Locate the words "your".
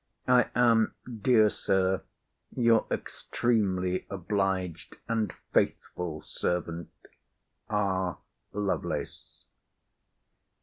2.57-2.87